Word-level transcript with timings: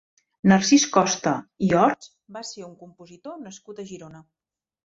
Narcís 0.51 0.85
Costa 0.95 1.33
i 1.67 1.69
Horts 1.81 2.09
va 2.39 2.43
ser 2.53 2.65
un 2.71 2.75
compositor 2.83 3.39
nascut 3.47 3.83
a 3.85 3.87
Girona. 3.93 4.27